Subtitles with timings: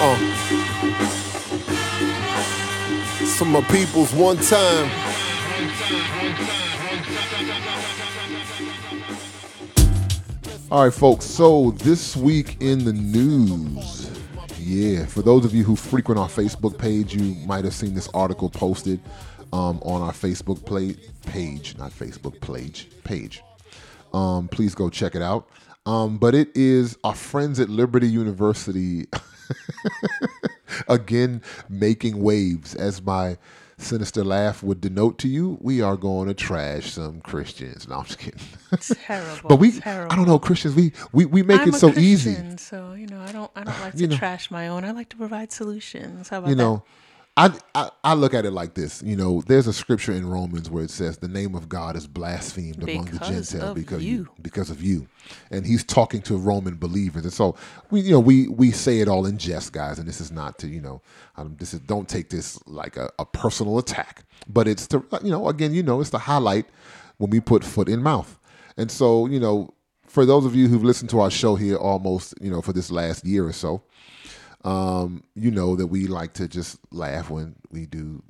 [0.00, 0.16] Uh.
[3.24, 4.88] Some of my peoples one time.
[10.70, 11.24] All right, folks.
[11.24, 14.08] So this week in the news,
[14.58, 18.08] yeah, for those of you who frequent our Facebook page, you might have seen this
[18.14, 19.00] article posted
[19.52, 20.94] um, on our Facebook play,
[21.26, 23.42] page, not Facebook page, page.
[24.14, 25.48] Um, please go check it out.
[25.86, 29.06] Um, but it is our friends at Liberty University
[30.88, 33.36] again making waves, as my
[33.78, 35.58] sinister laugh would denote to you.
[35.60, 37.88] We are going to trash some Christians.
[37.88, 38.40] No, I'm just kidding.
[39.06, 39.48] Terrible.
[39.48, 40.12] but we, terrible.
[40.12, 40.74] I don't know, Christians.
[40.74, 42.56] We we, we make I'm it a so Christian, easy.
[42.58, 43.50] So you know, I don't.
[43.56, 44.16] I don't like to You know.
[44.16, 44.84] trash my own.
[44.84, 46.28] I like to provide solutions.
[46.28, 46.82] How about you know
[47.38, 50.70] I, I i look at it like this you know there's a scripture in romans
[50.70, 54.28] where it says the name of god is blasphemed among the Because of because you.
[54.42, 55.08] because of you.
[55.52, 57.24] And he's talking to roman believers.
[57.24, 57.56] And so
[57.90, 60.58] we you know we we say it all in jest guys and this is not
[60.60, 61.02] to you know
[61.38, 65.30] um, this is don't take this like a, a personal attack but it's to you
[65.32, 66.66] know again you know it's to highlight
[67.18, 68.38] when we put foot in mouth.
[68.78, 69.74] And so you know
[70.06, 72.90] for those of you who've listened to our show here almost you know for this
[72.90, 73.82] last year or so
[74.64, 78.22] um, you know that we like to just laugh when we do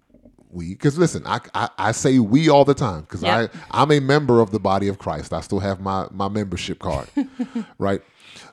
[0.51, 3.55] we because listen I, I i say we all the time because Yep.
[3.71, 6.79] i i'm a member of the body of christ i still have my my membership
[6.79, 7.07] card
[7.79, 8.01] right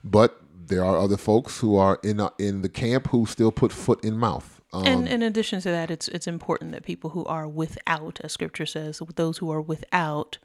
[0.04, 3.72] but there are other folks who are in uh, in the camp who still put
[3.72, 7.24] foot in mouth um, And in addition to that, it's it's important that people who
[7.26, 10.38] are without, as Scripture says, those who are without,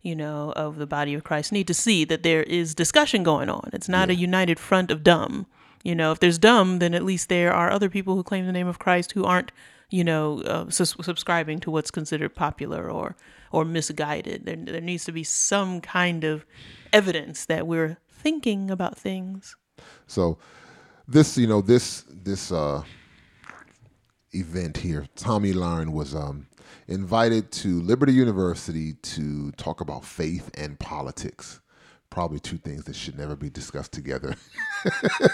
[0.00, 3.50] you know, of the body of Christ, need to see that there is discussion going
[3.50, 3.68] on.
[3.74, 5.44] It's not a united front of dumb.
[5.84, 8.52] You know, if there's dumb, then at least there are other people who claim the
[8.52, 9.52] name of Christ who aren't,
[9.90, 13.14] you know, uh, sus- subscribing to what's considered popular or
[13.52, 14.46] or misguided.
[14.46, 16.44] There there needs to be some kind of
[16.92, 19.56] evidence that we're thinking about things.
[20.06, 20.38] So
[21.06, 22.82] this, you know, this this uh
[24.32, 26.46] event here, Tomi Lahren was um
[26.88, 31.60] invited to Liberty University to talk about faith and politics.
[32.14, 34.36] Probably two things that should never be discussed together.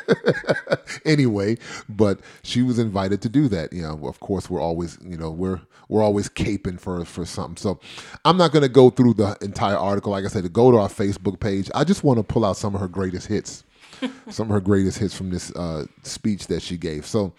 [1.06, 1.58] anyway,
[1.88, 3.72] but she was invited to do that.
[3.72, 7.58] You know, of course, we're always, you know, we're we're always caping for for something.
[7.58, 7.80] So
[8.24, 10.12] I'm not going to go through the entire article.
[10.12, 12.58] Like I said, to go to our Facebook page, I just want to pull out
[12.58, 13.64] some of her greatest hits
[14.30, 17.06] some of her greatest hits from this uh, speech that she gave.
[17.06, 17.34] So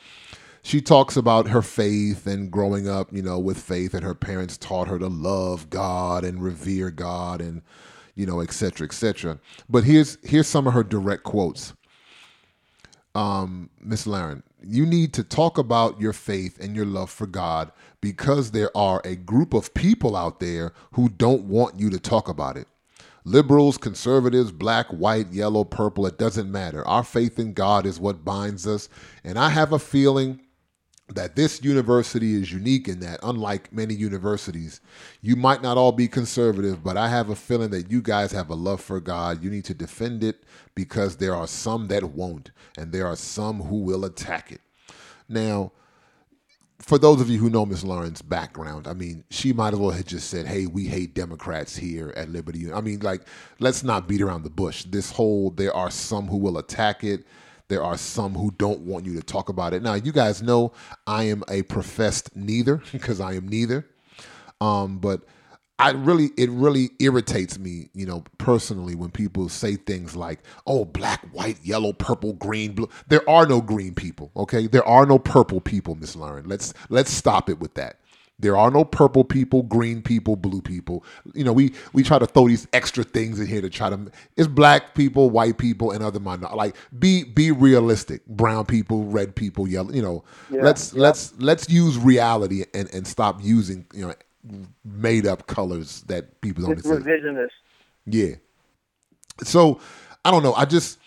[0.63, 4.57] she talks about her faith and growing up, you know, with faith, and her parents
[4.57, 7.62] taught her to love God and revere God, and
[8.16, 9.40] you know, et cetera, et cetera.
[9.70, 11.74] But here's here's some of her direct quotes.
[13.14, 17.72] Um, Miss Lahren, you need to talk about your faith and your love for God
[18.00, 22.30] because there are a group of people out there who don't want you to talk
[22.30, 22.68] about it.
[23.24, 26.88] Liberals, conservatives, black, white, yellow, purple, it doesn't matter.
[26.88, 28.90] Our faith in God is what binds us.
[29.24, 30.42] And I have a feeling
[31.16, 34.82] that this university is unique in that, unlike many universities,
[35.22, 38.50] you might not all be conservative, but I have a feeling that you guys have
[38.50, 39.44] a love for God.
[39.44, 40.44] You need to defend it
[40.76, 44.62] because there are some that won't, and there are some who will attack it.
[45.28, 45.72] Now,
[46.80, 49.92] for those of you who know Miss Lahren's background, I mean, she might as well
[49.92, 53.22] have just said, "Hey, we hate Democrats here at Liberty." I mean, like,
[53.60, 54.84] let's not beat around the bush.
[54.86, 57.24] This whole there are some who will attack it.
[57.72, 59.84] There are some who don't want you to talk about it.
[59.84, 60.74] Now, you guys know
[61.08, 63.88] I am a professed neither because I am neither.
[64.62, 65.24] Um, but
[65.80, 70.86] I really, it really irritates me, you know, personally when people say things like, "Oh,
[70.86, 74.68] black, white, yellow, purple, green, blue." There are no green people, okay?
[74.68, 76.48] There are no purple people, Miss Lahren.
[76.48, 78.00] Let's let's stop it with that.
[78.41, 81.03] There are no purple people, green people, blue people.
[81.34, 84.12] You know, we we try to throw these extra things in here to try to.
[84.35, 86.50] It's black people, white people, and other minor.
[86.53, 88.25] Like be be realistic.
[88.25, 89.91] Brown people, red people, yellow.
[89.91, 94.16] You know, let's let's let's use reality and and stop using you know
[94.84, 97.50] made up colors that people don't It's revisionist.
[98.06, 98.35] Yeah.
[99.44, 99.80] So
[100.25, 100.53] I don't know.
[100.53, 100.97] I just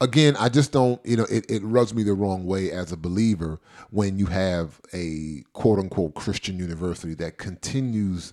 [0.00, 2.96] again, I just don't, you know, it, it rubs me the wrong way as a
[2.96, 3.58] believer
[3.90, 8.32] when you have a quote unquote Christian university that continues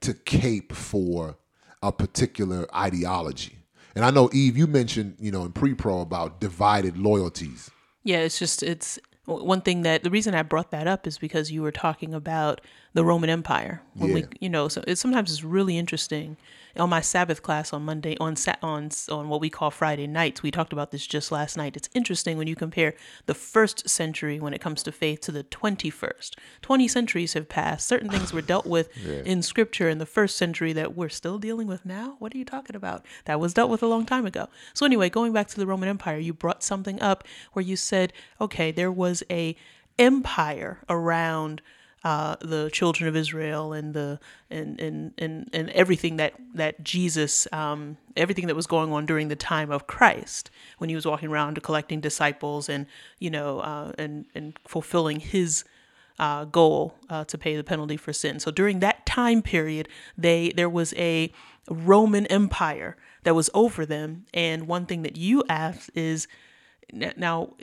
[0.00, 1.36] to cape for
[1.82, 3.58] a particular ideology.
[3.94, 7.70] And I know Eve, you mentioned, you know, in pre-pro about divided loyalties.
[8.02, 11.50] Yeah, it's just it's one thing that the reason I brought that up is because
[11.50, 12.60] you were talking about
[12.94, 13.82] the Roman Empire.
[13.94, 14.26] When we, Yeah.
[14.40, 16.36] you know, so it sometimes it's really interesting.
[16.76, 20.42] On my Sabbath class on Monday, on Sa- on on what we call Friday nights,
[20.42, 21.76] we talked about this just last night.
[21.76, 22.94] It's interesting when you compare
[23.26, 26.36] the first century when it comes to faith to the twenty first.
[26.62, 27.86] Twenty centuries have passed.
[27.86, 31.68] Certain things were dealt with in Scripture in the first century that we're still dealing
[31.68, 32.16] with now.
[32.18, 33.04] What are you talking about?
[33.26, 34.48] That was dealt with a long time ago.
[34.72, 38.12] So anyway, going back to the Roman Empire, you brought something up where you said,
[38.40, 39.54] okay, there was a
[39.96, 41.62] empire around
[42.04, 44.20] uh, the children of Israel and the
[44.50, 49.28] and and and, and everything that that Jesus um, everything that was going on during
[49.28, 52.86] the time of Christ when he was walking around collecting disciples and
[53.18, 55.64] you know uh, and and fulfilling his
[56.18, 58.38] uh, goal uh, to pay the penalty for sin.
[58.38, 61.32] So during that time period, they there was a
[61.68, 64.26] Roman Empire that was over them.
[64.34, 66.28] And one thing that you asked is
[66.92, 67.54] now.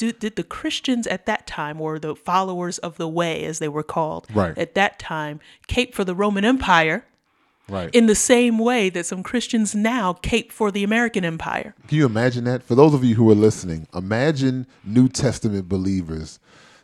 [0.00, 3.68] Did, did the Christians at that time, or the followers of the way, as they
[3.68, 4.56] were called, Right.
[4.56, 7.04] at that time, cape for the Roman Empire
[7.68, 7.90] Right.
[7.94, 11.74] in the same way that some Christians now cape for the American Empire?
[11.86, 12.62] Can you imagine that?
[12.62, 16.38] For those of you who are listening, imagine New Testament believers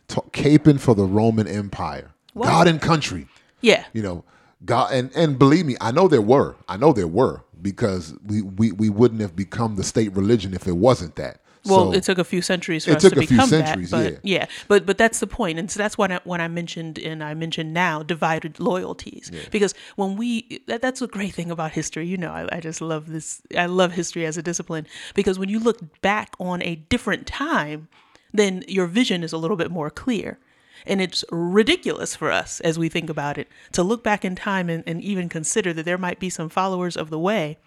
[0.07, 3.27] ta- caping for the Roman Empire, God and country.
[3.61, 4.23] Yeah, You know,
[4.63, 6.55] God and and believe me, I know there were.
[6.69, 10.67] I know there were because we we, we wouldn't have become the state religion if
[10.67, 11.41] it wasn't that.
[11.67, 13.49] Well, So- it took a few centuries for It us took to a few become
[13.49, 14.13] centuries, that.
[14.15, 14.47] But yeah.
[14.67, 17.33] but but that's the point, and so that's what I, when I mentioned and I
[17.33, 22.07] mentioned now divided loyalties because when we that, that's a great thing about history.
[22.07, 23.41] You know, I, I just love this.
[23.57, 27.87] I love history as a discipline because when you look back on a different time,
[28.33, 30.39] then your vision is a little bit more clear.
[30.85, 34.69] And it's ridiculous for us as we think about it to look back in time
[34.69, 37.57] and, and even consider that there might be some followers of the way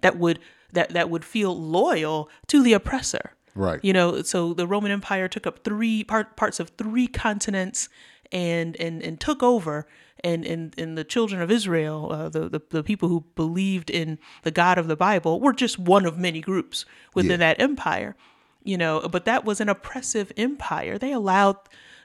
[0.00, 0.38] that would
[0.72, 3.32] that, that would feel loyal to the oppressor.
[3.54, 3.80] Right.
[3.82, 7.88] You know, so the Roman Empire took up three part, parts of three continents
[8.30, 9.86] and and, and took over.
[10.24, 14.20] And, and, and the children of Israel, uh, the, the, the people who believed in
[14.44, 18.14] the God of the Bible, were just one of many groups within that empire.
[18.62, 20.96] You know, but that was an oppressive empire.
[20.96, 21.56] They allowed,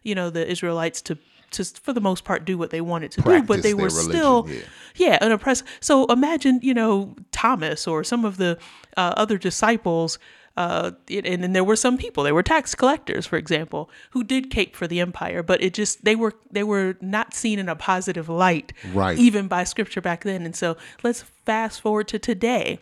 [0.01, 1.19] you know, the Israelites to,
[1.51, 4.11] to for the most part, do what they wanted to do, but they were religion,
[4.11, 4.61] still yeah.
[4.95, 5.65] yeah, an oppressor.
[5.79, 8.57] So imagine, you know, Thomas or some of the
[8.97, 10.17] uh, other disciples.
[10.57, 12.23] Uh, it- and then there were some people.
[12.23, 16.03] They were tax collectors, for example, who did cape for the empire, but it just
[16.03, 19.17] they were they were not seen in a positive light, Right.
[19.19, 20.41] Even by scripture back then.
[20.41, 22.79] And so let's fast forward to today.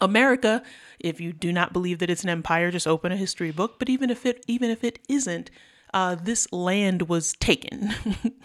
[0.00, 0.62] America,
[0.98, 3.78] if you do not believe that it's an empire, just open a history book.
[3.78, 5.50] But even if it even if it isn't,
[5.94, 7.94] uh, this land was taken.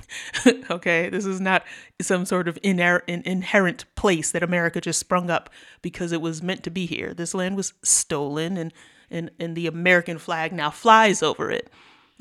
[0.69, 1.63] okay, this is not
[2.01, 5.49] some sort of iner- in- inherent place that America just sprung up
[5.81, 7.13] because it was meant to be here.
[7.13, 8.73] This land was stolen, and
[9.09, 11.69] and and the American flag now flies over it.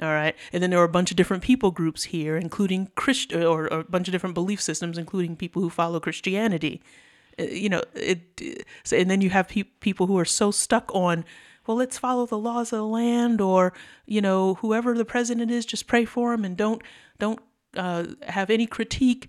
[0.03, 3.33] All right, and then there were a bunch of different people groups here, including Christ
[3.35, 6.83] or, or a bunch of different belief systems, including people who follow Christianity
[7.41, 10.91] uh, you know it so, and then you have pe- people who are so stuck
[10.95, 11.25] on
[11.67, 13.73] well let's follow the laws of the land or
[14.07, 16.83] you know whoever the president is just pray for him and don't
[17.19, 17.41] don't
[17.77, 19.29] uh, have any critique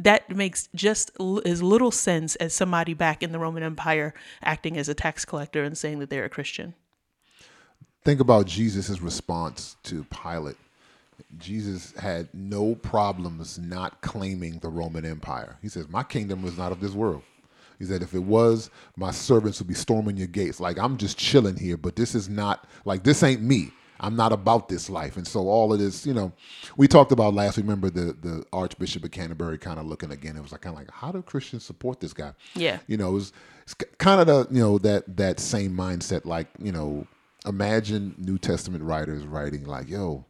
[0.00, 4.76] that makes just l- as little sense as somebody back in the roman empire acting
[4.76, 6.74] as a tax collector and saying that they're a christian
[8.04, 10.56] Think about Jesus' response to Pilate.
[11.36, 15.58] Jesus had no problems not claiming the Roman Empire.
[15.60, 17.22] He says, My kingdom was not of this world.
[17.78, 20.60] He said, If it was, my servants would be storming your gates.
[20.60, 23.72] Like, I'm just chilling here, but this is not, like, this ain't me.
[24.00, 25.16] I'm not about this life.
[25.16, 26.32] And so all of this, you know,
[26.76, 30.36] we talked about last, remember the, the Archbishop of Canterbury kind of looking again.
[30.36, 32.32] It was like, kind of like, how do Christians support this guy?
[32.54, 32.78] Yeah.
[32.86, 33.32] You know, it was
[33.62, 37.06] it's kind of the, you know, that, that same mindset, like, you know,
[37.44, 40.24] imagine New Testament writers writing like, yo,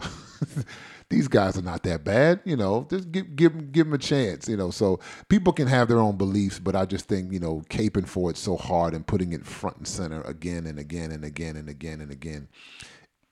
[1.08, 2.86] these guys are not that bad, you know.
[2.90, 4.70] Just give give give them a chance, you know.
[4.70, 8.30] So people can have their own beliefs, but I just think you know, caping for
[8.30, 11.68] it so hard and putting it front and center again and again and again and
[11.68, 12.48] again and again,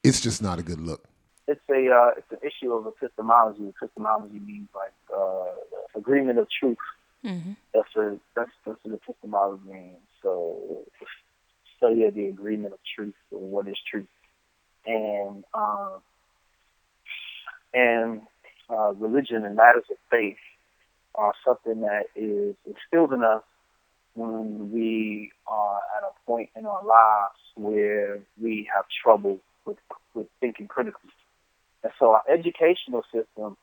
[0.02, 1.08] it's just not a good look.
[1.48, 3.68] it's a uh, it's an issue of epistemology.
[3.68, 5.46] Epistemology means like uh,
[5.96, 6.76] agreement of truth.
[7.72, 10.06] That's a that's that's what epistemology means.
[10.22, 10.84] So
[11.78, 14.06] study of the agreement of truth or what is truth,
[14.86, 16.00] and um,
[17.74, 18.22] and
[18.70, 20.36] uh, religion and matters of faith
[21.14, 23.42] are something that is instilled in us
[24.14, 29.78] when we are at a point in our lives where we have trouble with
[30.14, 31.10] with thinking critically.
[31.82, 33.56] And so our educational system,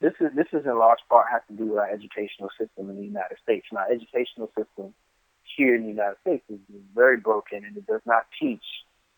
[0.00, 2.96] this is this is in large part has to do with our educational system in
[2.96, 3.66] the United States.
[3.70, 4.94] And our educational system
[5.56, 6.58] here in the United States is
[6.94, 8.64] very broken and it does not teach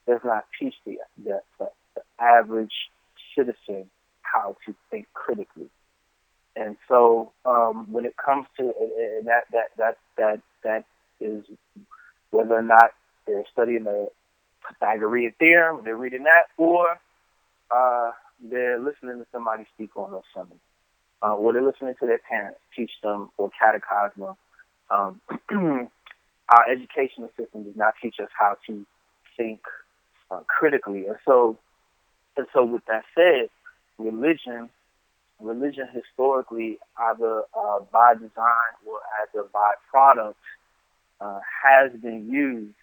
[0.07, 2.75] does not teach the the, the, the average
[3.37, 3.90] citizen
[4.33, 5.68] how to think critically.
[6.56, 8.73] And so um, when it comes to
[9.25, 10.85] that, that that that that
[11.21, 11.45] is
[12.30, 12.92] whether or not
[13.26, 14.09] they're studying the
[14.66, 16.99] Pythagorean theorem, they're reading that, or
[17.71, 18.11] uh,
[18.42, 20.59] they're listening to somebody speak on a sermon,
[21.23, 24.35] uh, or they're listening to their parents teach them or catechize them.
[24.90, 25.21] Um,
[26.49, 28.87] our educational system does not teach us how to
[29.37, 29.61] think
[30.30, 31.59] uh, critically, and so
[32.37, 33.49] and so with that said,
[33.99, 34.69] religion
[35.41, 40.35] religion historically, either uh, by design or as a byproduct,
[41.21, 42.75] uh, has been used,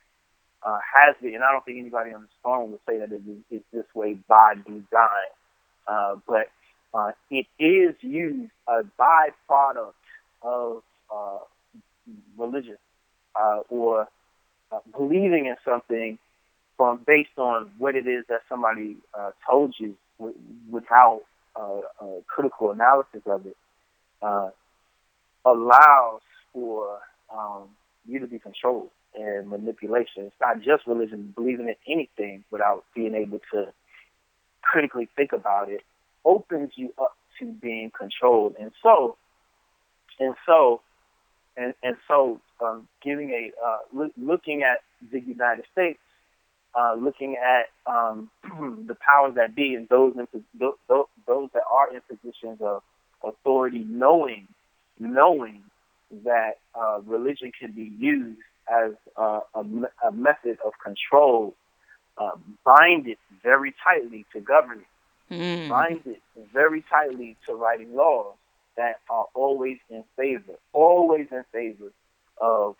[0.63, 3.21] uh, has been, and I don't think anybody on this phone would say that it
[3.27, 5.31] is, it's this way by design,
[5.87, 6.49] uh, but
[6.93, 9.93] uh, it is used a byproduct
[10.41, 11.39] of uh,
[12.37, 12.77] religion
[13.69, 14.07] or
[14.95, 16.19] believing in something
[16.77, 18.97] from based on what it is that somebody
[19.49, 19.95] told you
[20.69, 21.21] without
[21.55, 21.81] uh,
[22.27, 23.57] critical analysis of it
[24.21, 24.49] uh,
[25.45, 26.99] allows for
[27.33, 27.67] um,
[28.07, 30.23] you to be controlled and manipulation.
[30.23, 33.67] It's not just religion, believing in anything without being able to
[34.61, 35.81] critically think about it
[36.25, 38.55] opens you up to being controlled.
[38.59, 39.17] And so,
[40.19, 40.81] and so,
[41.57, 45.99] and, and so, um, giving a uh, look, looking at the United States
[46.75, 48.29] uh, looking at um,
[48.87, 50.27] the powers that be and those in,
[50.59, 50.75] those,
[51.27, 52.81] those that are in positions of
[53.23, 54.47] authority, knowing
[54.99, 55.63] knowing
[56.23, 58.39] that uh, religion can be used
[58.71, 59.65] as uh, a,
[60.07, 61.53] a, method of control,
[62.17, 62.31] uh,
[62.63, 64.85] bind it very tightly to government,
[65.31, 65.67] mm.
[65.67, 66.21] bind it
[66.53, 68.35] very tightly to writing laws
[68.77, 71.91] that are always in favor, always in favor
[72.39, 72.75] of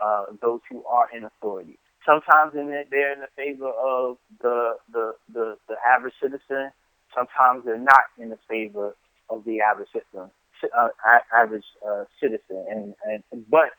[0.00, 1.78] uh, those who are in authority
[2.08, 6.70] sometimes in it, they're in the favor of the, the the the average citizen.
[7.14, 8.94] Sometimes they're not in the favor
[9.30, 10.30] of the average citizen,
[10.76, 10.88] uh,
[11.34, 12.64] average uh, citizen.
[12.70, 12.94] And,
[13.32, 13.70] and but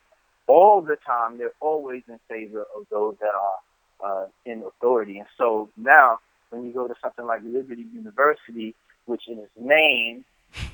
[0.47, 5.19] all the time, they're always in favor of those that are uh, in authority.
[5.19, 6.19] And so now,
[6.49, 10.25] when you go to something like Liberty University, which in its name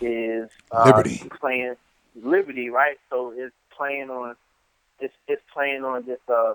[0.01, 1.75] is uh, liberty playing
[2.21, 2.97] liberty, right?
[3.09, 4.35] So it's playing on
[4.99, 6.53] it's it's playing on this uh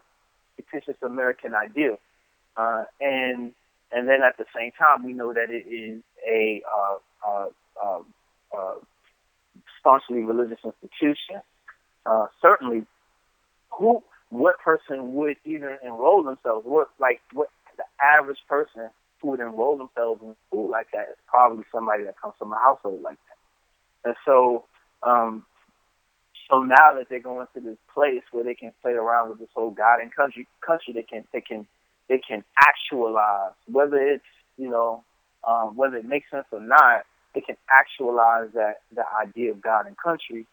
[0.61, 1.99] fictitious American ideal.
[2.57, 3.53] Uh, and
[3.93, 7.47] and then at the same time, we know that it is a uh, uh,
[7.83, 8.01] uh,
[8.57, 8.75] uh
[9.81, 11.41] staunchly religious institution.
[12.07, 12.85] Uh, certainly,
[13.71, 16.67] who, what person would even enroll themselves?
[16.67, 18.91] What like what the average person
[19.21, 22.59] who would enroll themselves in school like that is probably somebody that comes from a
[22.59, 24.09] household like that.
[24.09, 24.65] And so,
[25.03, 25.45] um,
[26.51, 29.49] so now that they're going to this place where they can play around with this
[29.55, 31.67] whole God and country country, they can they can
[32.09, 34.25] they can actualize whether it's
[34.59, 35.05] you know
[35.47, 37.05] um, whether it makes sense or not.
[37.35, 40.47] They can actualize that the idea of God and country.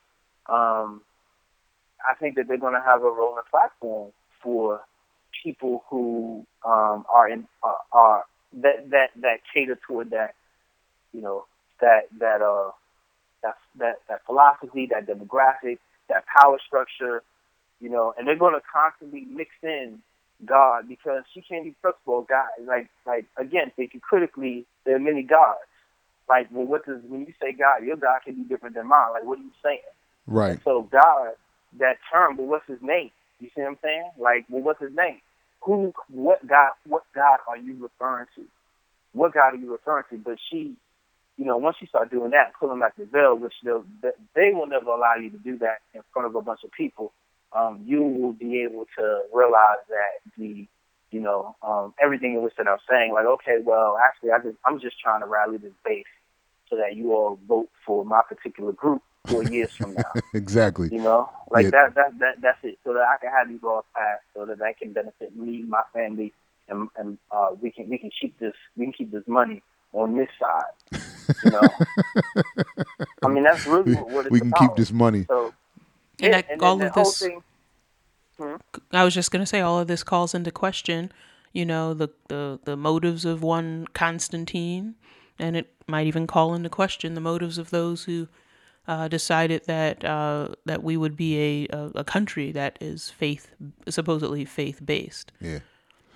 [0.48, 1.02] Um,
[2.08, 4.12] I think that they're going to have a rolling platform
[4.44, 4.82] for
[5.44, 8.26] people who um, are in uh, are
[8.62, 10.36] that that that cater toward that
[11.12, 11.46] you know
[11.82, 12.72] that that uh
[13.44, 17.24] that that that philosophy, that demographic, that power structure,
[17.80, 20.00] you know, and they're going to constantly mix in
[20.46, 22.48] God because she can't be all God.
[22.66, 25.60] Like, like again, thinking critically, there are many gods.
[26.30, 29.14] Like, well, what does when you say God, your God can be different than mine.
[29.14, 29.80] Like, what are you saying?
[30.26, 30.52] Right.
[30.52, 31.32] And so God,
[31.80, 33.12] that term, well, what's his name?
[33.40, 34.12] You see what I'm saying?
[34.18, 35.22] Like, well, what's his name?
[35.62, 38.44] Who, what God, what God are you referring to?
[39.14, 40.18] What God are you referring to?
[40.18, 40.76] But she
[41.38, 43.86] you know, once you start doing that, pulling back the veil, which they'll,
[44.36, 47.14] they will never allow you to do that in front of a bunch of people,
[47.54, 50.68] um, you will be able to realize that the,
[51.12, 54.58] you know, um, everything in which that I'm saying, like, okay, well, actually, I just,
[54.66, 56.06] I'm just trying to rally this base
[56.70, 60.12] so that you all vote for my particular group four years from now.
[60.34, 60.90] exactly.
[60.92, 61.70] You know, like yeah.
[61.70, 62.80] that, that, that, that's it.
[62.84, 65.84] So that I can have these laws passed so that that can benefit me, my
[65.94, 66.34] family,
[66.68, 69.62] and, and uh, we can, we can keep this, we can keep this money
[69.98, 71.02] on this side.
[71.44, 71.62] You know,
[73.24, 74.60] I mean that's really what it's we can about.
[74.60, 75.26] keep this money.
[75.28, 75.54] So, and,
[76.20, 77.20] yeah, that, and all of this.
[77.20, 77.44] Thing,
[78.40, 78.56] hmm?
[78.92, 81.12] I was just going to say, all of this calls into question,
[81.52, 84.96] you know, the, the the motives of one Constantine,
[85.38, 88.28] and it might even call into question the motives of those who
[88.88, 93.54] uh, decided that uh, that we would be a, a, a country that is faith
[93.90, 95.32] supposedly faith based.
[95.42, 95.60] Yeah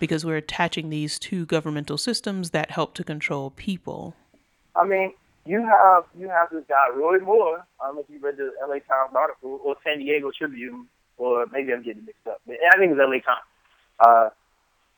[0.01, 4.15] because we're attaching these two governmental systems that help to control people.
[4.75, 5.13] I mean,
[5.46, 7.63] you have you have this guy Roy Moore.
[7.79, 8.79] I don't know if you read the L.A.
[8.79, 12.41] Times article or San Diego Tribune, or maybe I'm getting mixed up.
[12.48, 13.22] But I think it's L.A.
[13.22, 13.46] Times,
[14.00, 14.29] uh,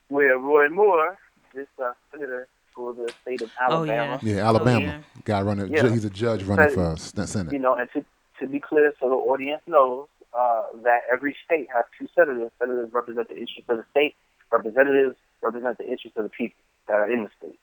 [0.07, 1.17] where Roy Moore,
[1.53, 3.81] this uh, senator for the state of Alabama.
[3.81, 3.93] Oh, yeah.
[3.93, 4.19] Alabama.
[4.23, 5.21] Yeah, Alabama yeah.
[5.25, 5.67] guy running.
[5.67, 5.89] Yeah.
[5.89, 7.11] He's a judge running So, for us.
[7.11, 7.51] That Senate.
[7.51, 8.05] You know, and to
[8.39, 12.51] to be clear, so the audience knows uh, that every state has two senators.
[12.57, 14.15] Senators represent the interests of the state.
[14.53, 17.59] Representatives represent the interests of the people that are in the state.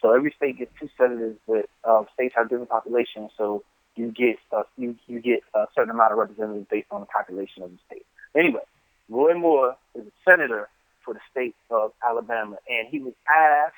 [0.00, 3.30] So every state gets two senators, but uh, states have different populations.
[3.38, 3.64] So
[3.96, 7.62] you get uh, you you get a certain amount of representatives based on the population
[7.62, 8.06] of the state.
[8.36, 8.60] Anyway,
[9.08, 10.68] Roy Moore is a senator
[11.04, 13.76] for the state of Alabama, and he was asked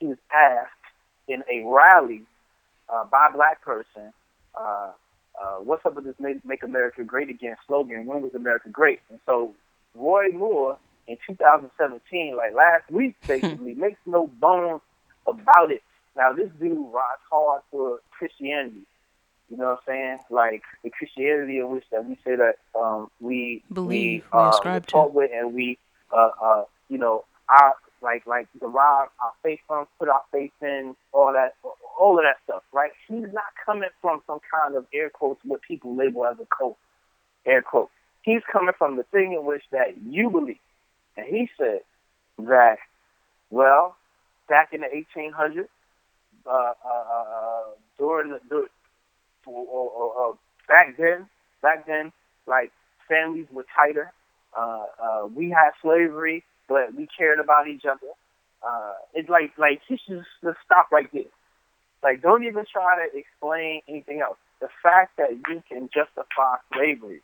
[0.00, 0.70] he was asked
[1.28, 2.22] in a rally
[2.88, 4.12] uh, by a black person,
[4.54, 4.92] uh,
[5.40, 8.06] uh, what's up with this make America Great Again slogan?
[8.06, 9.00] When was America great?
[9.10, 9.54] And so
[9.94, 14.80] Roy Moore in 2017, like last week, basically makes no bones
[15.26, 15.82] about it.
[16.16, 18.82] Now this dude rides hard for Christianity.
[19.50, 20.18] You know what I'm saying?
[20.30, 24.50] Like the Christianity in which that we say that um, we Believe, we, we uh,
[24.50, 25.06] ascribe to.
[25.12, 25.78] with, and we
[26.12, 30.94] uh, uh, you know our like like derive our faith from, put our faith in,
[31.12, 31.54] all that,
[31.98, 32.92] all of that stuff, right?
[33.08, 36.76] He's not coming from some kind of air quotes what people label as a cult,
[37.46, 37.90] air quotes.
[38.22, 40.58] He's coming from the thing in which that you believe,
[41.16, 41.80] and he said
[42.38, 42.78] that,
[43.50, 43.96] well,
[44.48, 45.68] back in the 1800s,
[46.46, 47.62] uh, uh, uh,
[47.98, 48.68] during the during,
[49.46, 50.36] or, or, or, uh,
[50.68, 51.28] back then,
[51.62, 52.12] back then,
[52.46, 52.72] like
[53.08, 54.12] families were tighter.
[54.56, 58.12] Uh, uh, we had slavery, but we cared about each other.
[58.66, 61.22] Uh, it's like like he should just stop right there.
[62.02, 64.38] Like don't even try to explain anything else.
[64.60, 67.20] The fact that you can justify slavery,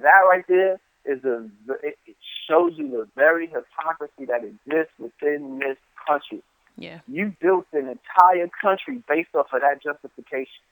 [0.00, 1.48] that right there is a
[1.82, 2.16] it, it
[2.48, 6.42] shows you the very hypocrisy that exists within this country.
[6.76, 7.00] Yeah.
[7.06, 10.62] You built an entire country based off of that justification.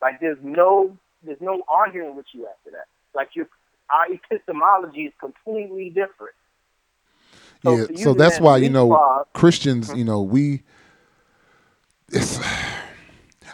[0.00, 2.86] Like there's no there's no arguing with you after that.
[3.14, 3.48] Like your
[3.90, 6.34] our epistemology is completely different.
[7.62, 9.98] So yeah, so that's why you know leapfrog- Christians, mm-hmm.
[9.98, 10.62] you know, we.
[12.08, 12.40] It's,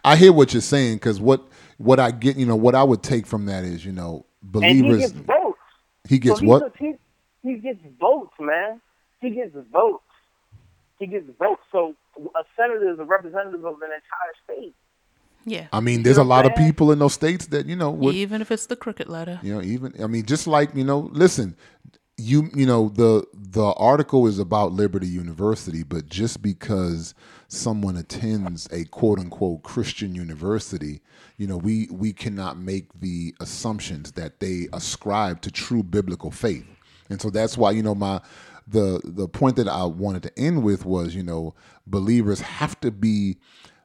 [0.05, 1.47] I hear what you're saying because what
[1.77, 4.65] what I get, you know, what I would take from that is, you know, and
[4.65, 5.13] he believers.
[6.09, 6.11] Gets votes.
[6.11, 6.63] He gets so he's what?
[6.63, 6.95] a- he,
[7.43, 8.81] he gets votes, man.
[9.21, 10.03] He gets votes.
[10.99, 11.63] He gets votes.
[11.71, 14.75] So a senator is a representative of an entire state.
[15.45, 15.67] Yeah.
[15.73, 17.77] I mean, there's a know what lot I'm of people in those states that you
[17.77, 19.39] know would Even if it's the crooked letter.
[19.43, 21.57] You know, even I mean, just like you know, listen,
[22.17, 27.15] you you know the the article is about Liberty University, but just because
[27.49, 31.01] someone attends a quote unquote Christian university,
[31.37, 36.67] you know, we we cannot make the assumptions that they ascribe to true biblical faith,
[37.11, 38.21] and so that's why you know my
[38.67, 41.55] the the point that I wanted to end with was you know
[41.87, 43.39] believers have to be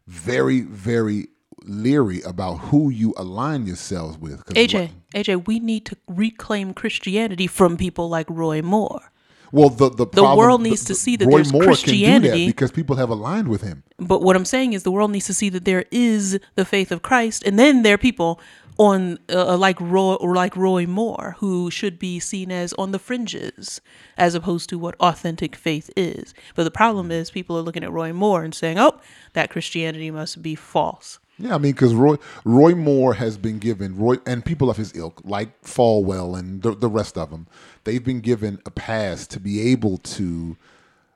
[0.07, 1.27] very very
[1.65, 4.45] leery about who you align yourselves with.
[4.47, 9.12] AJ, AJ, we need to reclaim Christianity from people like Roy Moore.
[9.53, 11.75] Well, the the, problem- world needs the- to see that Roy there's Moore can do
[11.75, 12.45] Christianity.
[12.45, 13.83] that because people have aligned with him.
[13.99, 16.91] But what I'm saying is the world needs to see that there is the faith
[16.91, 18.41] of Christ, and then there are people
[18.79, 22.97] on uh, like Roy or like Roy Moore who should be seen as on the
[22.97, 23.79] fringes
[24.17, 26.33] as opposed to what authentic faith is.
[26.55, 28.99] But the problem is people are looking at Roy Moore and saying, "Oh,
[29.33, 33.97] that Christianity must be false." Yeah, I mean, because Roy Roy Moore has been given
[33.97, 37.47] Roy and people of his ilk, like Falwell and the, the rest of them,
[37.83, 40.55] they've been given a pass to be able to,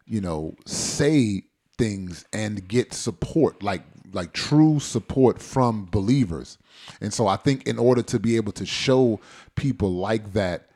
[0.06, 1.44] you know, say
[1.78, 6.58] things and get support, like like true support from believers.
[7.02, 9.20] And so I think in order to be able to show
[9.56, 10.70] people like that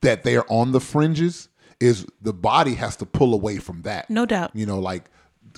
[0.00, 1.48] that they are on the fringes,
[1.80, 4.08] is the body has to pull away from that.
[4.10, 4.50] No doubt.
[4.54, 5.10] You know, like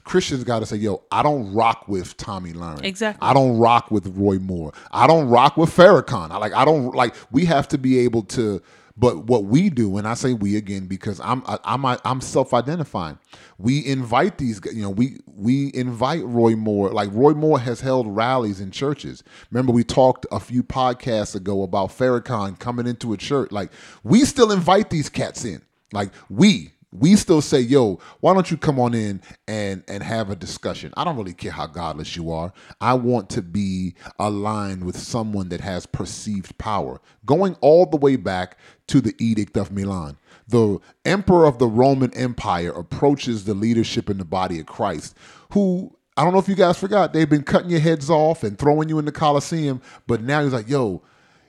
[0.05, 2.85] Christians got to say, "Yo, I don't rock with Tomi Lahren.
[2.85, 3.27] Exactly.
[3.27, 4.73] I don't rock with Roy Moore.
[4.91, 6.31] I don't rock with Farrakhan.
[6.31, 6.55] I like.
[6.55, 7.15] I don't like.
[7.31, 8.63] We have to be able to.
[8.97, 13.19] But what we do, and I say we again because I'm I, I'm I'm self-identifying.
[13.57, 14.61] We invite these.
[14.67, 16.91] You know, we we invite Roy Moore.
[16.91, 19.23] Like Roy Moore has held rallies in churches.
[19.51, 23.51] Remember, we talked a few podcasts ago about Farrakhan coming into a church.
[23.53, 23.71] Like
[24.03, 25.63] we still invite these cats in.
[25.93, 30.31] Like we we still say, yo, why don't you come on in and and have
[30.31, 30.93] a discussion?
[30.97, 32.53] I don't really care how godless you are.
[32.81, 37.01] I want to be aligned with someone that has perceived power.
[37.25, 40.19] Going all the way back to the Edict of Milan.
[40.49, 45.17] The emperor of the Roman Empire approaches the leadership in the body of Christ,
[45.53, 48.59] who I don't know if you guys forgot, they've been cutting your heads off and
[48.59, 51.03] throwing you in the Colosseum, but now he's like, yo,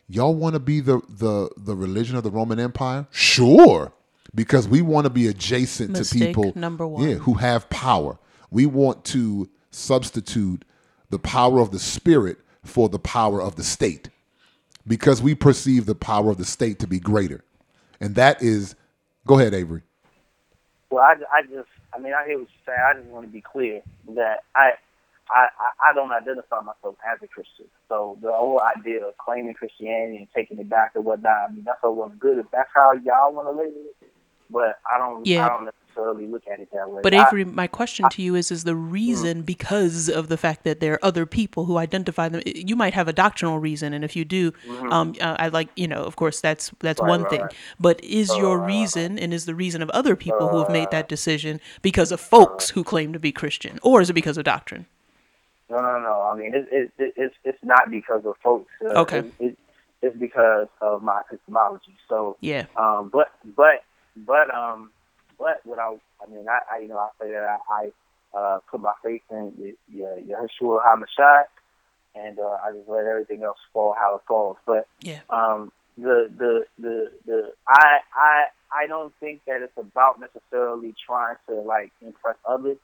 [0.07, 3.07] y'all want to be the the the religion of the Roman Empire?
[3.09, 3.91] Sure,
[4.33, 7.07] because we want to be adjacent Mistake to people, number one.
[7.07, 8.17] yeah, who have power.
[8.49, 10.65] We want to substitute
[11.09, 14.09] the power of the spirit for the power of the state,
[14.87, 17.43] because we perceive the power of the state to be greater,
[17.99, 18.75] and that is.
[19.27, 19.83] Go ahead, Avery.
[20.89, 22.79] Well, I, I just, I mean, I hear what you're saying.
[22.85, 23.81] I just want to be clear
[24.15, 24.71] that I,
[25.29, 25.47] I,
[25.89, 27.67] I don't identify myself as a Christian.
[27.87, 31.63] So the whole idea of claiming Christianity and taking it back or whatnot, I mean,
[31.63, 34.10] that's all well good if that's how y'all want to live it.
[34.51, 35.45] But I don't, Yeah.
[35.45, 37.01] I don't necessarily look at it that way.
[37.03, 40.63] But I- Avery, my question to you is: Is the reason because of the fact
[40.63, 42.41] that there are other people who identify them?
[42.45, 44.53] You might have a doctrinal reason, and if you do,
[44.89, 47.05] um, uh, I like you know, of course, that's that's Mm-hmm.
[47.09, 47.41] Right, one right, thing.
[47.41, 47.53] right.
[47.79, 51.07] But is your reason, and is the reason of other people who have made that
[51.09, 54.85] decision because of folks who claim to be Christian, or is it because of doctrine?
[55.69, 56.21] No, no, no.
[56.31, 58.71] I mean, it, it, it, it's it's not because of folks.
[58.83, 59.23] Uh, Okay.
[59.39, 59.57] It,
[60.01, 61.95] it's because of my epistemology.
[62.09, 62.65] So, Yeah.
[62.75, 63.83] um, but but
[64.15, 64.91] but um,
[65.37, 67.91] but what I I mean, I, I you know I say that I,
[68.33, 71.45] I uh, put my faith in Yeshua HaMashiach,
[72.15, 74.57] and uh, I just let everything else fall how it falls.
[74.65, 75.19] But Yeah.
[75.29, 81.35] um, the the the the I I I don't think that it's about necessarily trying
[81.47, 82.77] to like impress others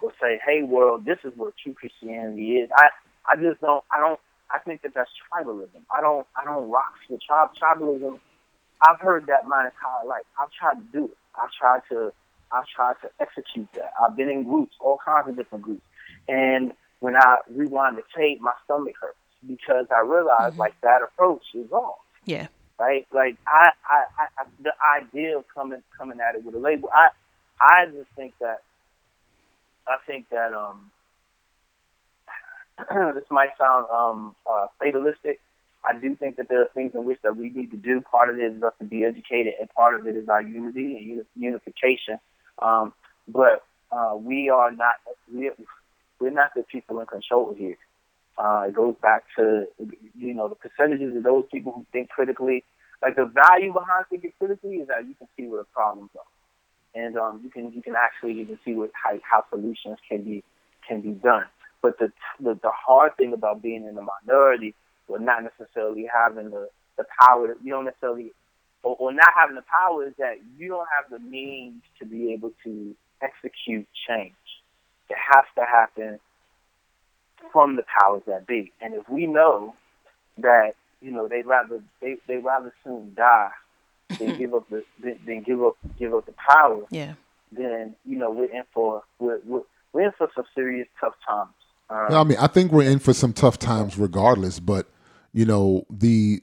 [0.00, 2.88] or say, "Hey, world, this is what true Christianity is." I
[3.28, 3.84] I just don't.
[3.92, 4.20] I don't.
[4.50, 5.82] I think that that's tribalism.
[5.96, 6.26] I don't.
[6.36, 8.20] I don't rock with tribe tribalism.
[8.82, 10.22] I've heard that my entire life.
[10.40, 11.16] I've tried to do it.
[11.40, 12.12] I've tried to.
[12.50, 13.92] I've tried to execute that.
[14.02, 15.82] I've been in groups, all kinds of different groups,
[16.28, 19.16] and when I rewind the tape, my stomach hurts
[19.46, 21.94] because I realized like that approach is wrong
[22.26, 22.46] Yeah.
[22.78, 23.06] right?
[23.12, 26.90] Like I, I, I, I the idea of coming coming at it with a label,
[26.94, 27.08] I,
[27.60, 28.62] I just think that,
[29.86, 30.90] I think that um,
[33.14, 35.40] this might sound um uh, fatalistic.
[35.84, 38.00] I do think that there are things in which that we need to do.
[38.00, 40.96] Part of it is us to be educated, and part of it is our unity
[40.96, 42.18] and unification.
[42.60, 42.92] Um,
[43.26, 44.94] but uh, we are not
[45.32, 45.50] we
[46.20, 47.76] we're not the people in control here.
[48.38, 49.66] Uh, it goes back to
[50.16, 52.64] you know the percentages of those people who think critically.
[53.02, 57.00] Like the value behind thinking critically is that you can see where the problems are,
[57.00, 60.44] and um, you can you can actually can see what how, how solutions can be
[60.86, 61.46] can be done.
[61.82, 64.76] But the, the the hard thing about being in the minority
[65.08, 68.32] or not necessarily having the the power, you don't necessarily
[68.82, 72.32] or, or not having the power is that you don't have the means to be
[72.32, 74.34] able to execute change.
[75.08, 76.18] It has to happen
[77.52, 78.72] from the powers that be.
[78.80, 79.74] And if we know
[80.38, 83.50] that you know they'd rather they they rather soon die
[84.18, 87.14] than give up the than, than give up give up the power, Yeah.
[87.50, 89.62] then you know we're in for we're we're,
[89.92, 91.50] we're in for some serious tough times.
[91.90, 94.86] Um, Yeah, I mean, I think we're in for some tough times regardless, but
[95.32, 96.42] you know, the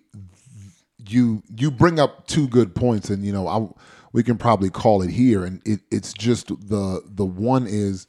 [1.08, 3.68] you you bring up two good points and you know, I
[4.12, 8.08] we can probably call it here and it, it's just the the one is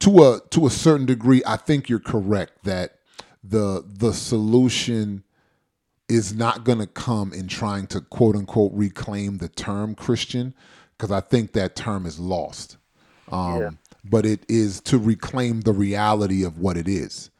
[0.00, 2.98] to a to a certain degree, I think you're correct that
[3.42, 5.24] the the solution
[6.08, 10.54] is not going to come in trying to quote unquote reclaim the term Christian
[10.96, 12.76] because I think that term is lost.
[13.30, 13.70] Um, Yeah.
[14.04, 17.30] But it is to reclaim the reality of what it is,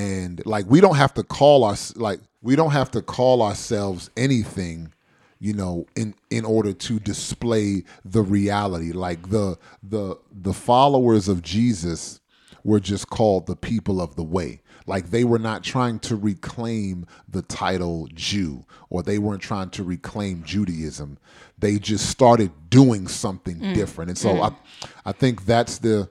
[0.00, 4.10] and like we don't have to call us like we don't have to call ourselves
[4.16, 4.92] anything,
[5.38, 8.92] you know, in in order to display the reality.
[8.92, 12.20] Like the the the followers of Jesus
[12.64, 14.62] were just called the people of the way.
[14.86, 19.84] Like they were not trying to reclaim the title Jew or they weren't trying to
[19.84, 21.18] reclaim Judaism.
[21.58, 23.74] They just started doing something mm.
[23.74, 24.10] different.
[24.10, 24.50] And so mm.
[24.50, 26.08] I I think that's the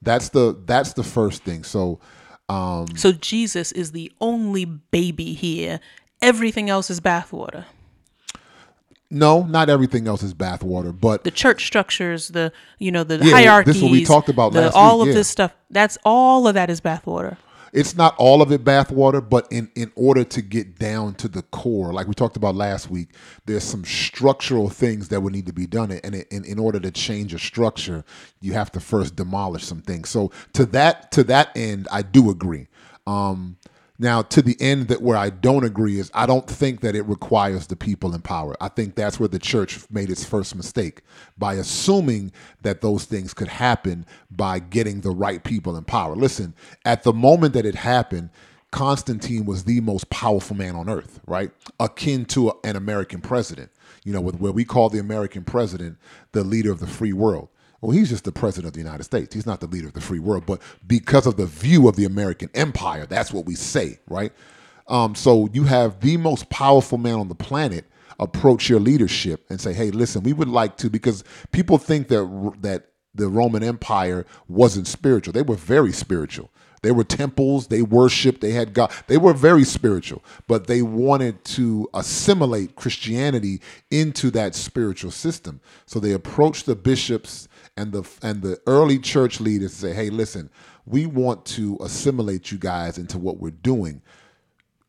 [0.00, 1.62] that's the that's the first thing.
[1.62, 2.00] So
[2.52, 5.80] um So Jesus is the only baby here.
[6.20, 7.64] Everything else is bathwater.
[9.10, 13.22] no, not everything else is bathwater, but The church structures, the you know the Yeah,
[13.24, 15.14] this hierarchies, is what we talked about the, last all week, of yeah.
[15.20, 15.52] this stuff.
[15.70, 17.36] That's all of that is bathwater.
[17.72, 21.42] It's not all of it bathwater, but in, in order to get down to the
[21.42, 23.08] core, like we talked about last week,
[23.46, 25.90] there's some structural things that would need to be done.
[25.90, 28.04] And in, in order to change a structure,
[28.40, 30.10] you have to first demolish some things.
[30.10, 32.68] So to that to that end, I do agree.
[33.06, 33.56] Um,
[34.02, 37.02] now, to the end that where I don't agree is I don't think that it
[37.02, 38.56] requires the people in power.
[38.60, 41.02] I think that's where the church made its first mistake
[41.38, 46.16] by assuming that those things could happen by getting the right people in power.
[46.16, 46.52] Listen,
[46.84, 48.30] at the moment that it happened,
[48.72, 51.52] Constantine was the most powerful man on earth, right?
[51.78, 53.70] Akin to an American president,
[54.02, 55.96] you know, with where we call the American president
[56.32, 57.48] the leader of the free world.
[57.82, 59.34] Well, he's just the president of the United States.
[59.34, 60.46] He's not the leader of the free world.
[60.46, 64.32] But because of the view of the American empire, that's what we say, right?
[64.88, 67.84] Um, so you have the most powerful man on the planet
[68.20, 72.54] approach your leadership and say, "Hey, listen, we would like to," because people think that
[72.60, 75.32] that the Roman Empire wasn't spiritual.
[75.32, 76.50] They were very spiritual.
[76.82, 78.90] They were temples, they worshiped, they had God.
[79.06, 85.60] They were very spiritual, but they wanted to assimilate Christianity into that spiritual system.
[85.86, 90.50] So they approached the bishops and the and the early church leaders say, "Hey, listen,
[90.86, 94.02] we want to assimilate you guys into what we're doing."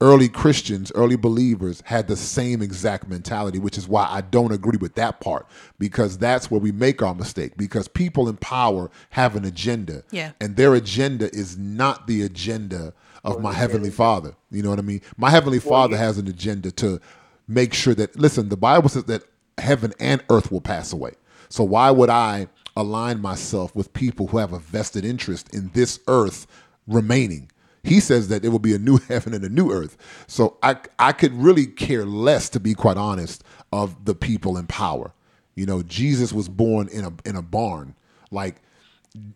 [0.02, 4.78] early Christians, early believers had the same exact mentality, which is why I don't agree
[4.78, 5.48] with that part
[5.80, 7.56] because that's where we make our mistake.
[7.56, 10.32] Because people in power have an agenda, Yeah.
[10.42, 12.94] and their agenda is not the agenda
[13.24, 14.34] of my heavenly Father.
[14.52, 15.00] You know what I mean?
[15.16, 17.00] My heavenly Father has an agenda to
[17.48, 18.50] make sure that listen.
[18.50, 19.24] The Bible says that
[19.58, 21.14] heaven and earth will pass away.
[21.48, 26.00] So why would I align myself with people who have a vested interest in this
[26.08, 26.48] earth
[26.88, 27.52] remaining?
[27.84, 29.98] He says that there will be a new heaven and a new earth.
[30.28, 34.68] So I I could really care less, to be quite honest, of the people in
[34.68, 35.14] power.
[35.56, 37.96] You know, Jesus was born in a in a barn.
[38.32, 38.62] Like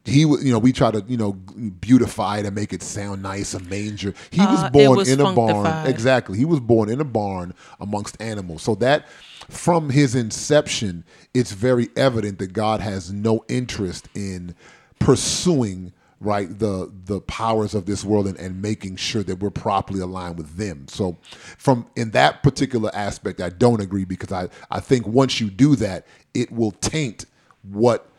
[0.06, 3.22] he was, you know, we try to, you know, beautify it and make it sound
[3.22, 4.14] nice, a manger.
[4.32, 5.88] He was Uh, it born was in a barn.
[5.88, 6.38] Exactly.
[6.38, 8.64] He was born in a barn amongst animals.
[8.64, 9.08] So that
[9.50, 14.56] from his inception, it's very evident that God has no interest in
[15.00, 20.00] pursuing right the the powers of this world and, and making sure that we're properly
[20.00, 21.16] aligned with them so
[21.60, 25.76] from in that particular aspect i don't agree because i i think once you do
[25.76, 27.26] that it will taint
[27.62, 28.10] what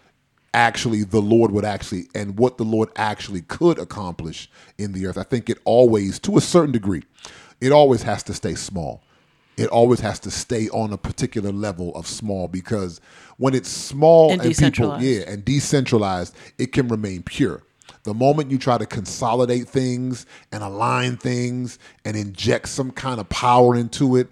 [0.55, 5.19] actually the Lord would actually and what the Lord actually could accomplish in the earth.
[5.19, 7.03] I think it always, to a certain degree,
[7.61, 9.03] it always has to stay small.
[9.57, 13.01] It always has to stay on a particular level of small because
[13.39, 17.63] when it's small And and, people, yeah, and decentralized, it can remain pure.
[18.05, 23.29] The moment you try to consolidate things and align things and inject some kind of
[23.29, 24.29] power into it,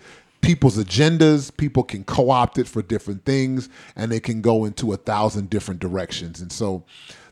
[0.47, 4.93] people's agendas, people can co opt it for different things and they can go into
[4.93, 6.41] a thousand different directions.
[6.41, 6.85] And so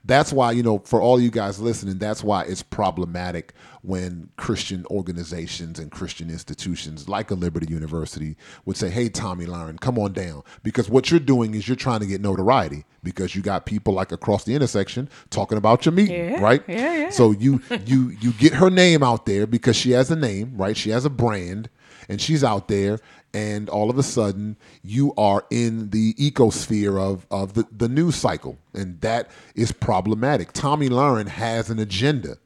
[0.04, 4.84] that's why, you know, for all you guys listening, that's why it's problematic when Christian
[4.90, 10.12] organizations and Christian institutions like a Liberty University would say, hey, Tomi Lahren, come on
[10.12, 10.42] down.
[10.62, 14.10] Because what you're doing is you're trying to get notoriety because you got people like
[14.12, 16.62] across the intersection talking about your meeting, Yeah, right?
[16.66, 17.10] yeah, yeah.
[17.10, 20.76] So you you you get her name out there because she has a name, right?
[20.76, 21.68] She has a brand
[22.08, 22.98] and she's out there
[23.32, 28.16] and all of a sudden you are in the ecosphere of of the, the news
[28.16, 30.52] cycle and that is problematic.
[30.52, 32.38] Tomi Lahren has an agenda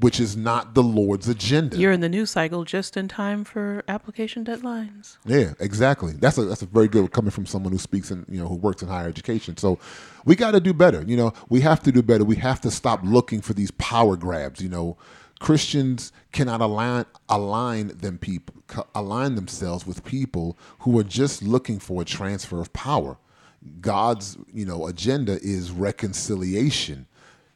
[0.00, 1.76] which is not the Lord's agenda.
[1.76, 5.18] You're in the news cycle just in time for application deadlines.
[5.24, 6.12] Yeah, exactly.
[6.14, 8.56] That's a that's a very good coming from someone who speaks and you know who
[8.56, 9.56] works in higher education.
[9.56, 9.78] So
[10.24, 11.02] we got to do better.
[11.06, 12.24] You know, we have to do better.
[12.24, 14.60] We have to stop looking for these power grabs.
[14.60, 14.96] You know,
[15.44, 18.54] Christians cannot align align them people
[18.94, 23.18] align themselves with people who are just looking for a transfer of power.
[23.82, 27.04] God's you know agenda is reconciliation.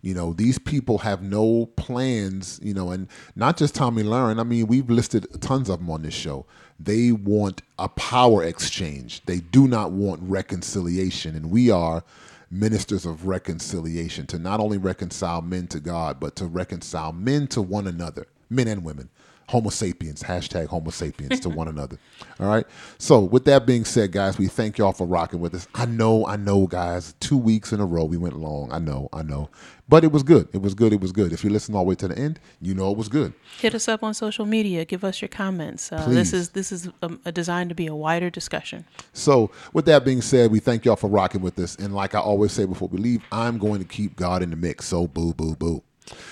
[0.03, 4.38] You know, these people have no plans, you know, and not just Tomi Lahren.
[4.38, 6.44] I mean, we've listed tons of them on this show.
[6.79, 9.22] They want a power exchange.
[9.24, 11.35] They do not want reconciliation.
[11.35, 12.05] And we are
[12.50, 17.62] ministers of reconciliation to not only reconcile men to God, but to reconcile men to
[17.62, 19.11] one another, men and women.
[19.48, 21.98] Homo sapiens, hashtag Homo sapiens to one another.
[22.40, 22.66] All right.
[22.98, 25.66] So, with that being said, guys, we thank y'all for rocking with us.
[25.74, 28.70] I know, I know, guys, two weeks in a row we went long.
[28.70, 29.48] I know, I know.
[29.88, 30.48] But it was good.
[30.52, 30.92] It was good.
[30.92, 31.32] It was good.
[31.32, 33.32] If you listen all the way to the end, you know it was good.
[33.58, 34.84] Hit us up on social media.
[34.84, 35.90] Give us your comments.
[35.90, 38.84] Uh, this is this is um, a designed to be a wider discussion.
[39.14, 41.74] So, with that being said, we thank y'all for rocking with us.
[41.76, 44.56] And like I always say before we leave, I'm going to keep God in the
[44.56, 44.84] mix.
[44.84, 45.82] So, boo, boo, boo.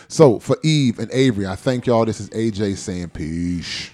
[0.08, 2.04] So, for Eve and Avery, I thank y'all.
[2.04, 3.90] This is AJ saying peace.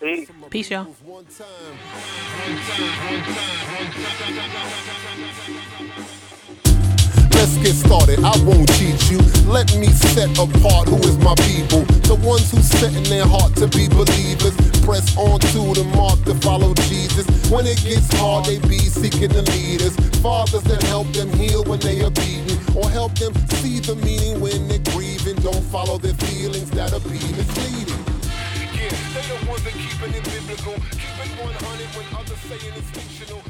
[0.00, 0.30] Peace.
[0.50, 0.84] Peace, y'all.
[0.84, 1.46] One time.
[7.38, 8.18] Let's get started.
[8.24, 9.18] I won't cheat you.
[9.46, 11.86] Let me set apart who is my people.
[12.10, 14.58] The ones who set in their heart to be believers.
[14.82, 17.30] Press on to the mark to follow Jesus.
[17.48, 19.94] When it gets hard, they be seeking the leaders.
[20.18, 22.58] Fathers that help them heal when they are beaten.
[22.74, 25.36] Or help them see the meaning when they're grieving.
[25.38, 28.02] Don't follow their feelings that'll be misleading.
[28.74, 30.74] Yeah, they the ones that keeping it biblical.
[30.90, 33.47] Keep it 100 when others saying it's fictional.